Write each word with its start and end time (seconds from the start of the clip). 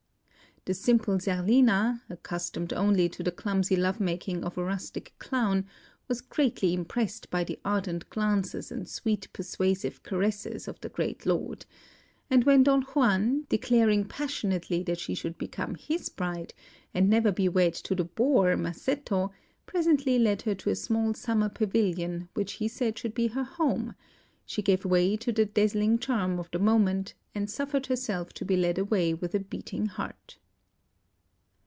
The 0.65 0.75
simple 0.75 1.17
Zerlina, 1.19 2.03
accustomed 2.07 2.71
only 2.71 3.09
to 3.09 3.23
the 3.23 3.31
clumsy 3.31 3.75
love 3.75 3.99
making 3.99 4.43
of 4.43 4.59
a 4.59 4.63
rustic 4.63 5.11
clown, 5.17 5.65
was 6.07 6.21
greatly 6.21 6.75
impressed 6.75 7.31
by 7.31 7.43
the 7.43 7.57
ardent 7.65 8.07
glances 8.11 8.71
and 8.71 8.87
sweet 8.87 9.27
persuasive 9.33 10.03
caresses 10.03 10.67
of 10.67 10.79
the 10.81 10.89
great 10.89 11.25
lord; 11.25 11.65
and 12.29 12.43
when 12.43 12.61
Don 12.61 12.83
Juan, 12.83 13.47
declaring 13.49 14.05
passionately 14.05 14.83
that 14.83 14.99
she 14.99 15.15
should 15.15 15.35
become 15.39 15.73
his 15.73 16.09
bride 16.09 16.53
and 16.93 17.09
never 17.09 17.31
be 17.31 17.49
wed 17.49 17.73
to 17.73 17.95
the 17.95 18.05
boor, 18.05 18.55
Masetto, 18.55 19.31
presently 19.65 20.19
led 20.19 20.43
her 20.43 20.53
to 20.53 20.69
a 20.69 20.75
small 20.75 21.15
summer 21.15 21.49
pavilion 21.49 22.29
which 22.35 22.53
he 22.53 22.67
said 22.67 22.99
should 22.99 23.15
be 23.15 23.29
her 23.29 23.43
home, 23.45 23.95
she 24.45 24.61
gave 24.61 24.85
way 24.85 25.17
to 25.17 25.31
the 25.31 25.45
dazzling 25.45 25.97
charm 25.97 26.37
of 26.37 26.51
the 26.51 26.59
moment, 26.59 27.15
and 27.33 27.49
suffered 27.49 27.87
herself 27.87 28.31
to 28.33 28.45
be 28.45 28.55
led 28.55 28.77
away 28.77 29.11
with 29.11 29.33
a 29.33 29.39
beating 29.39 29.87
heart. 29.87 30.37